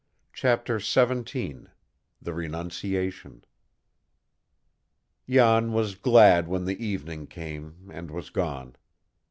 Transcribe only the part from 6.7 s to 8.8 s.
evening came, and was gone.